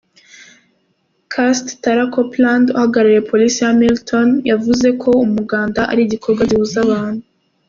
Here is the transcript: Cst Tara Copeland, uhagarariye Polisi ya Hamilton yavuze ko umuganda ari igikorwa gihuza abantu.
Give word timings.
Cst 1.33 1.65
Tara 1.83 2.05
Copeland, 2.15 2.65
uhagarariye 2.77 3.25
Polisi 3.31 3.57
ya 3.61 3.67
Hamilton 3.71 4.27
yavuze 4.51 4.87
ko 5.01 5.09
umuganda 5.25 5.81
ari 5.91 6.01
igikorwa 6.03 6.43
gihuza 6.49 6.77
abantu. 6.85 7.23